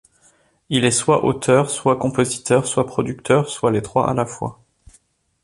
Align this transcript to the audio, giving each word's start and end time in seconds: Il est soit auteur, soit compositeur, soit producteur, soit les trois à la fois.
Il 0.69 0.83
est 0.83 0.89
soit 0.89 1.25
auteur, 1.25 1.69
soit 1.69 1.95
compositeur, 1.99 2.65
soit 2.65 2.87
producteur, 2.87 3.47
soit 3.49 3.69
les 3.69 3.83
trois 3.83 4.09
à 4.09 4.15
la 4.15 4.25
fois. 4.25 4.59